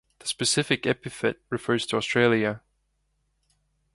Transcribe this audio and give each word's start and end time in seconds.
The 0.17 0.25
specific 0.27 0.87
epithet 0.87 1.37
refers 1.51 1.85
to 1.85 1.95
Australia. 1.95 2.61